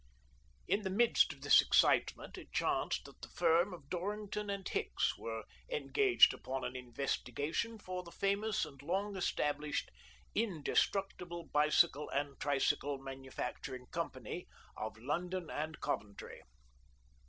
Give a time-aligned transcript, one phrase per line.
[0.67, 5.15] In the midst of this excitement it chanced that the firm of Dorrington & Hicks
[5.15, 9.91] were engaged upon an investigation for the famous and long established"
[10.47, 16.41] Indestructible Bicycle and Tricycle Manufacturing Company," of London and Coventry.